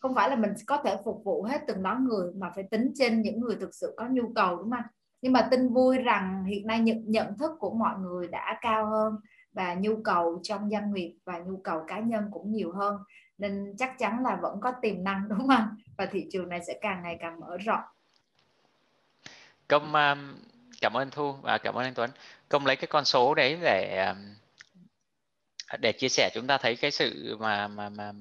không 0.00 0.14
phải 0.14 0.30
là 0.30 0.36
mình 0.36 0.52
có 0.66 0.82
thể 0.84 0.96
phục 1.04 1.22
vụ 1.24 1.42
hết 1.42 1.62
từng 1.66 1.82
đó 1.82 1.98
người 2.00 2.32
mà 2.36 2.50
phải 2.54 2.64
tính 2.70 2.92
trên 2.94 3.22
những 3.22 3.40
người 3.40 3.56
thực 3.60 3.74
sự 3.74 3.94
có 3.96 4.06
nhu 4.10 4.32
cầu 4.34 4.56
đúng 4.56 4.70
không 4.70 4.82
nhưng 5.22 5.32
mà 5.32 5.48
tin 5.50 5.68
vui 5.68 5.98
rằng 5.98 6.44
hiện 6.44 6.66
nay 6.66 6.80
nhận 6.80 7.02
nhận 7.06 7.38
thức 7.38 7.50
của 7.58 7.74
mọi 7.74 7.98
người 7.98 8.28
đã 8.28 8.58
cao 8.60 8.86
hơn 8.86 9.14
và 9.56 9.74
nhu 9.74 9.96
cầu 10.04 10.40
trong 10.42 10.70
doanh 10.70 10.94
nghiệp 10.94 11.14
và 11.24 11.38
nhu 11.38 11.56
cầu 11.64 11.84
cá 11.88 11.98
nhân 11.98 12.30
cũng 12.32 12.52
nhiều 12.52 12.72
hơn. 12.72 12.96
Nên 13.38 13.74
chắc 13.78 13.98
chắn 13.98 14.22
là 14.22 14.38
vẫn 14.42 14.60
có 14.60 14.72
tiềm 14.82 15.04
năng 15.04 15.28
đúng 15.28 15.48
không 15.48 15.76
và 15.96 16.06
thị 16.06 16.26
trường 16.32 16.48
này 16.48 16.60
sẽ 16.66 16.78
càng 16.80 17.02
ngày 17.02 17.16
càng 17.20 17.40
mở 17.40 17.56
rộng. 17.56 17.80
Công 19.68 19.94
um, 19.94 20.34
cảm 20.80 20.96
ơn 20.96 21.10
thu 21.10 21.32
và 21.32 21.58
cảm 21.58 21.74
ơn 21.74 21.84
anh 21.84 21.94
tuấn. 21.94 22.10
Công 22.48 22.66
lấy 22.66 22.76
cái 22.76 22.86
con 22.86 23.04
số 23.04 23.34
đấy 23.34 23.58
để 23.62 24.06
um, 24.06 24.34
để 25.80 25.92
chia 25.92 26.08
sẻ 26.08 26.30
chúng 26.34 26.46
ta 26.46 26.58
thấy 26.58 26.76
cái 26.76 26.90
sự 26.90 27.36
mà 27.40 27.68
mà 27.68 27.88
mà 27.88 28.12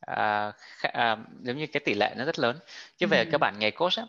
à, 0.00 0.52
à, 0.80 1.16
giống 1.42 1.58
như 1.58 1.66
cái 1.66 1.80
tỷ 1.84 1.94
lệ 1.94 2.14
nó 2.16 2.24
rất 2.24 2.38
lớn. 2.38 2.58
Chứ 2.96 3.06
về 3.06 3.24
ừ. 3.24 3.28
các 3.32 3.38
bạn 3.38 3.54
nghề 3.58 3.70
coach 3.70 3.96
á 3.96 4.06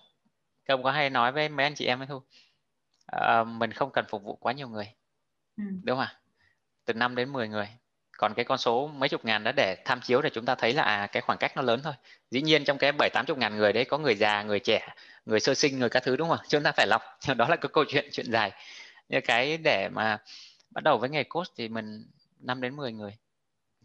công 0.67 0.83
có 0.83 0.91
hay 0.91 1.09
nói 1.09 1.31
với 1.31 1.49
mấy 1.49 1.65
anh 1.65 1.75
chị 1.75 1.85
em 1.85 2.01
ấy 2.01 2.07
thôi 2.07 2.19
à, 3.05 3.43
mình 3.43 3.71
không 3.71 3.91
cần 3.93 4.05
phục 4.09 4.23
vụ 4.23 4.35
quá 4.35 4.53
nhiều 4.53 4.67
người 4.67 4.93
ừ. 5.59 5.63
đúng 5.83 5.97
không 5.97 6.05
ạ? 6.05 6.15
Từ 6.85 6.93
5 6.93 7.15
đến 7.15 7.33
10 7.33 7.47
người. 7.47 7.67
Còn 8.17 8.33
cái 8.33 8.45
con 8.45 8.57
số 8.57 8.87
mấy 8.87 9.09
chục 9.09 9.25
ngàn 9.25 9.43
đó 9.43 9.51
để 9.55 9.75
tham 9.85 9.99
chiếu 10.01 10.21
để 10.21 10.29
chúng 10.33 10.45
ta 10.45 10.55
thấy 10.55 10.73
là 10.73 10.83
à, 10.83 11.07
cái 11.07 11.21
khoảng 11.21 11.37
cách 11.37 11.55
nó 11.55 11.61
lớn 11.61 11.79
thôi. 11.83 11.93
Dĩ 12.31 12.41
nhiên 12.41 12.63
trong 12.65 12.77
cái 12.77 12.91
bảy 12.91 13.09
tám 13.13 13.25
chục 13.25 13.37
ngàn 13.37 13.57
người 13.57 13.73
đấy 13.73 13.85
có 13.85 13.97
người 13.97 14.15
già 14.15 14.43
người 14.43 14.59
trẻ 14.59 14.87
người 15.25 15.39
sơ 15.39 15.53
sinh 15.53 15.79
người 15.79 15.89
các 15.89 16.03
thứ 16.03 16.15
đúng 16.15 16.29
không 16.29 16.37
chúng 16.47 16.63
ta 16.63 16.71
phải 16.71 16.87
lọc. 16.87 17.01
Đó 17.37 17.47
là 17.49 17.55
cái 17.55 17.69
câu 17.73 17.83
chuyện 17.87 18.09
chuyện 18.11 18.31
dài. 18.31 18.51
Như 19.09 19.19
cái 19.21 19.57
để 19.57 19.89
mà 19.89 20.17
bắt 20.69 20.83
đầu 20.83 20.97
với 20.97 21.09
nghề 21.09 21.23
coach 21.23 21.47
thì 21.57 21.67
mình 21.67 22.05
5 22.39 22.61
đến 22.61 22.75
10 22.75 22.91
người. 22.91 23.17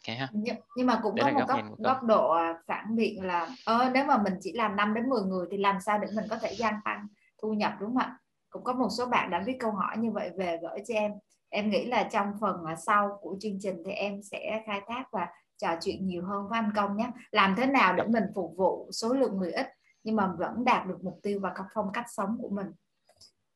Okay, 0.07 0.16
ha? 0.16 0.28
Nhưng, 0.33 0.57
nhưng 0.76 0.87
mà 0.87 1.00
cũng 1.02 1.14
Đấy 1.14 1.33
có 1.35 1.40
một 1.40 1.47
góc, 1.49 1.78
góc 1.78 2.02
độ 2.02 2.31
à, 2.31 2.54
phản 2.66 2.97
biện 2.97 3.23
là 3.23 3.49
ơ 3.64 3.90
nếu 3.95 4.04
mà 4.04 4.19
mình 4.19 4.35
chỉ 4.40 4.52
làm 4.52 4.76
5 4.76 4.95
đến 4.95 5.09
10 5.09 5.23
người 5.23 5.47
thì 5.50 5.57
làm 5.57 5.81
sao 5.81 5.99
để 5.99 6.09
mình 6.14 6.25
có 6.31 6.37
thể 6.37 6.54
gia 6.54 6.81
tăng 6.85 7.07
thu 7.43 7.52
nhập 7.52 7.73
đúng 7.81 7.88
không 7.88 7.99
ạ? 7.99 8.19
Cũng 8.50 8.64
có 8.64 8.73
một 8.73 8.88
số 8.99 9.07
bạn 9.07 9.31
đã 9.31 9.43
viết 9.47 9.57
câu 9.61 9.71
hỏi 9.71 9.97
như 9.99 10.11
vậy 10.11 10.31
về 10.37 10.59
gửi 10.62 10.78
cho 10.88 10.95
em 10.95 11.12
em 11.54 11.70
nghĩ 11.70 11.84
là 11.84 12.08
trong 12.12 12.32
phần 12.40 12.64
sau 12.87 13.18
của 13.20 13.37
chương 13.40 13.58
trình 13.61 13.82
thì 13.87 13.92
em 13.92 14.23
sẽ 14.23 14.62
khai 14.66 14.80
thác 14.87 15.04
và 15.12 15.28
trò 15.56 15.68
chuyện 15.82 16.06
nhiều 16.06 16.25
hơn 16.25 16.49
với 16.49 16.58
anh 16.58 16.73
công 16.76 16.96
nhé. 16.96 17.11
Làm 17.30 17.54
thế 17.56 17.66
nào 17.66 17.94
để 17.94 18.04
mình 18.06 18.25
phục 18.34 18.54
vụ 18.56 18.90
số 18.92 19.14
lượng 19.14 19.38
người 19.38 19.52
ít 19.52 19.66
nhưng 20.04 20.16
mà 20.16 20.26
vẫn 20.38 20.64
đạt 20.64 20.87
được 20.87 20.99
mục 21.02 21.20
tiêu 21.23 21.40
và 21.42 21.54
phong 21.75 21.92
cách 21.92 22.06
sống 22.08 22.38
của 22.42 22.49
mình? 22.49 22.66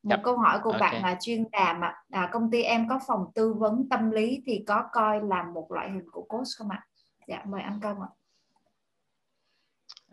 Một 0.03 0.15
yep. 0.15 0.19
câu 0.23 0.37
hỏi 0.37 0.59
của 0.63 0.71
okay. 0.71 0.91
bạn 0.91 1.03
là 1.03 1.17
chuyên 1.21 1.51
đàm 1.51 1.81
ạ. 1.81 2.03
À, 2.11 2.29
công 2.31 2.51
ty 2.51 2.61
em 2.61 2.89
có 2.89 2.99
phòng 3.07 3.31
tư 3.35 3.53
vấn 3.53 3.89
tâm 3.89 4.11
lý 4.11 4.43
thì 4.45 4.63
có 4.67 4.89
coi 4.91 5.21
làm 5.23 5.53
một 5.53 5.71
loại 5.71 5.91
hình 5.91 6.11
của 6.11 6.25
coach 6.29 6.47
không 6.57 6.69
ạ? 6.69 6.87
Dạ 7.27 7.41
mời 7.45 7.61
anh 7.61 7.79
công 7.83 8.01
ạ. 8.01 8.07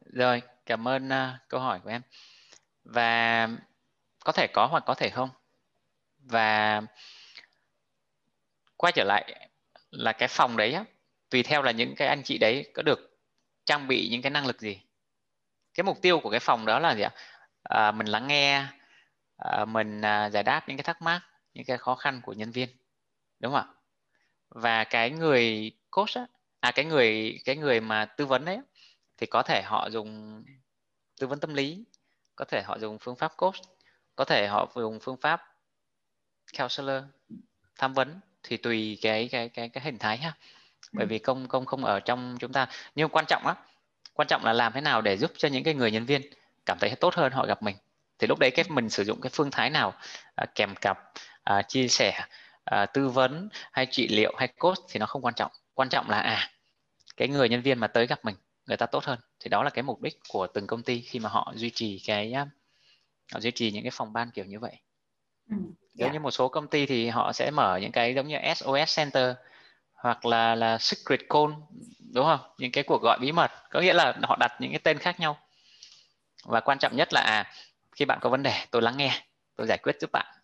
Rồi 0.05 0.43
cảm 0.67 0.89
ơn 0.89 1.09
uh, 1.09 1.49
câu 1.49 1.61
hỏi 1.61 1.81
của 1.85 1.91
em. 1.91 2.03
Và 2.85 3.49
có 4.25 4.33
thể 4.33 4.47
có 4.55 4.67
hoặc 4.67 4.83
có 4.87 4.95
thể 4.95 5.11
không? 5.11 5.31
Và 6.19 6.83
quay 8.77 8.93
trở 8.93 9.05
lại 9.05 9.49
là 9.91 10.13
cái 10.13 10.29
phòng 10.29 10.57
đấy 10.57 10.73
á, 10.73 10.85
tùy 11.31 11.43
theo 11.43 11.63
là 11.63 11.71
những 11.73 11.95
cái 11.97 12.09
anh 12.09 12.23
chị 12.23 12.39
đấy 12.39 12.71
có 12.75 12.83
được 12.83 13.19
trang 13.65 13.89
bị 13.89 14.09
những 14.11 14.23
cái 14.23 14.31
năng 14.31 14.47
lực 14.47 14.61
gì. 14.61 14.81
Cái 15.75 15.85
mục 15.85 16.03
tiêu 16.03 16.21
của 16.21 16.31
cái 16.31 16.41
phòng 16.41 16.67
đó 16.67 16.79
là 16.79 16.95
gì 16.95 17.03
ạ? 17.03 17.11
À, 17.63 17.93
mình 17.93 18.07
lắng 18.07 18.27
nghe 18.27 18.67
à, 19.37 19.65
mình 19.65 20.01
à, 20.01 20.31
giải 20.31 20.43
đáp 20.43 20.69
những 20.69 20.77
cái 20.77 20.85
thắc 20.85 21.03
mắc 21.03 21.23
những 21.55 21.65
cái 21.65 21.79
khó 21.79 21.95
khăn 21.95 22.21
của 22.25 22.33
nhân 22.33 22.51
viên. 22.51 22.69
Đúng 23.41 23.53
không 23.53 23.61
ạ? 23.61 23.75
Và 24.49 24.85
cái 24.85 25.11
người 25.11 25.73
coach 25.91 26.15
á, 26.15 26.27
à 26.61 26.73
cái 26.73 26.85
người 26.85 27.39
cái 27.45 27.57
người 27.57 27.81
mà 27.81 28.05
tư 28.05 28.27
vấn 28.27 28.45
đấy 28.45 28.59
thì 29.17 29.27
có 29.27 29.43
thể 29.43 29.63
họ 29.63 29.89
dùng 29.91 30.43
tư 31.21 31.27
vấn 31.27 31.41
tâm 31.41 31.55
lý 31.55 31.85
có 32.37 32.45
thể 32.45 32.63
họ 32.63 32.79
dùng 32.79 32.99
phương 32.99 33.17
pháp 33.17 33.37
coach 33.37 33.55
có 34.17 34.25
thể 34.25 34.47
họ 34.47 34.73
dùng 34.75 34.99
phương 35.01 35.17
pháp 35.21 35.43
counselor 36.59 37.03
tham 37.79 37.95
vấn 37.95 38.21
thì 38.47 38.57
tùy 38.57 38.99
cái 39.03 39.29
cái 39.33 39.49
cái 39.49 39.69
cái 39.69 39.85
hình 39.85 39.99
thái 39.99 40.17
ha. 40.17 40.33
Bởi 40.93 41.05
ừ. 41.05 41.09
vì 41.09 41.19
công 41.19 41.49
công 41.49 41.67
không 41.67 41.85
ở 41.85 42.01
trong 42.01 42.37
chúng 42.41 42.53
ta. 42.53 42.67
Nhưng 42.95 43.09
quan 43.09 43.25
trọng 43.29 43.47
á 43.47 43.55
quan 44.15 44.29
trọng 44.29 44.45
là 44.45 44.53
làm 44.53 44.73
thế 44.73 44.81
nào 44.81 45.01
để 45.01 45.17
giúp 45.17 45.33
cho 45.37 45.49
những 45.49 45.65
cái 45.65 45.75
người 45.75 45.91
nhân 45.91 46.05
viên 46.05 46.23
cảm 46.67 46.79
thấy 46.81 46.91
tốt 47.01 47.15
hơn 47.15 47.33
họ 47.33 47.47
gặp 47.47 47.63
mình. 47.63 47.77
Thì 48.19 48.27
lúc 48.27 48.39
đấy 48.39 48.51
cái 48.51 48.65
mình 48.69 48.91
sử 48.91 49.05
dụng 49.05 49.21
cái 49.21 49.31
phương 49.35 49.51
thái 49.51 49.71
nào 49.71 49.95
à, 50.35 50.47
kèm 50.55 50.75
cặp 50.81 50.99
à, 51.43 51.63
chia 51.63 51.89
sẻ 51.89 52.25
à, 52.65 52.87
tư 52.87 53.09
vấn 53.09 53.49
hay 53.73 53.87
trị 53.87 54.09
liệu 54.09 54.35
hay 54.39 54.49
coach 54.49 54.79
thì 54.89 54.99
nó 54.99 55.07
không 55.07 55.23
quan 55.23 55.35
trọng. 55.35 55.51
Quan 55.75 55.89
trọng 55.89 56.11
là 56.11 56.19
à 56.19 56.51
cái 57.17 57.29
người 57.29 57.49
nhân 57.49 57.63
viên 57.63 57.79
mà 57.79 57.87
tới 57.87 58.07
gặp 58.07 58.25
mình 58.25 58.35
người 58.67 58.77
ta 58.77 58.87
tốt 58.87 59.05
hơn. 59.05 59.19
Thì 59.41 59.49
đó 59.49 59.63
là 59.63 59.71
cái 59.71 59.83
mục 59.83 60.03
đích 60.03 60.19
của 60.29 60.47
từng 60.47 60.67
công 60.67 60.83
ty 60.83 61.01
khi 61.01 61.19
mà 61.19 61.29
họ 61.29 61.53
duy 61.57 61.71
trì 61.71 62.03
cái 62.07 62.35
họ 63.33 63.41
duy 63.41 63.51
trì 63.51 63.73
những 63.73 63.83
cái 63.83 63.91
phòng 63.95 64.13
ban 64.13 64.31
kiểu 64.31 64.45
như 64.45 64.59
vậy 64.59 64.77
ừ, 65.51 65.57
nếu 65.95 66.07
yeah. 66.07 66.13
như 66.13 66.21
một 66.21 66.31
số 66.31 66.49
công 66.49 66.69
ty 66.69 66.87
thì 66.87 67.09
họ 67.09 67.33
sẽ 67.33 67.51
mở 67.51 67.77
những 67.77 67.93
cái 67.93 68.15
giống 68.15 68.29
như 68.29 68.37
SOS 68.57 68.97
Center 68.97 69.35
hoặc 69.95 70.27
là 70.27 70.55
là 70.55 70.79
secret 70.79 71.21
call 71.29 71.53
đúng 72.15 72.25
không? 72.25 72.41
Những 72.59 72.73
cái 72.73 72.85
cuộc 72.85 73.03
gọi 73.03 73.19
bí 73.21 73.33
mật 73.33 73.51
có 73.71 73.81
nghĩa 73.81 73.93
là 73.93 74.15
họ 74.23 74.37
đặt 74.41 74.53
những 74.61 74.71
cái 74.71 74.81
tên 74.85 74.99
khác 74.99 75.21
nhau. 75.21 75.39
Và 76.45 76.61
quan 76.61 76.79
trọng 76.79 76.97
nhất 76.97 77.13
là 77.13 77.21
à 77.21 77.53
khi 77.93 78.05
bạn 78.05 78.19
có 78.23 78.31
vấn 78.31 78.43
đề 78.43 78.65
tôi 78.71 78.83
lắng 78.83 78.97
nghe 78.97 79.23
tôi 79.57 79.67
giải 79.67 79.79
quyết 79.83 80.01
giúp 80.01 80.11
bạn 80.13 80.36